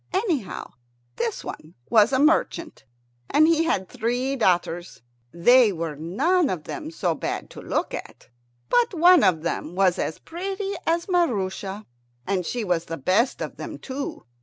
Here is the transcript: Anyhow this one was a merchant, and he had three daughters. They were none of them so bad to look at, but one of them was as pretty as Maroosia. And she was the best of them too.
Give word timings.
Anyhow 0.13 0.71
this 1.17 1.43
one 1.43 1.75
was 1.87 2.11
a 2.11 2.17
merchant, 2.17 2.85
and 3.29 3.47
he 3.47 3.65
had 3.65 3.87
three 3.87 4.35
daughters. 4.35 5.03
They 5.31 5.71
were 5.71 5.95
none 5.95 6.49
of 6.49 6.63
them 6.63 6.89
so 6.89 7.13
bad 7.13 7.51
to 7.51 7.61
look 7.61 7.93
at, 7.93 8.27
but 8.67 8.95
one 8.95 9.23
of 9.23 9.43
them 9.43 9.75
was 9.75 9.99
as 9.99 10.17
pretty 10.17 10.73
as 10.87 11.05
Maroosia. 11.07 11.85
And 12.25 12.47
she 12.47 12.63
was 12.63 12.85
the 12.85 12.97
best 12.97 13.43
of 13.43 13.57
them 13.57 13.77
too. 13.77 14.25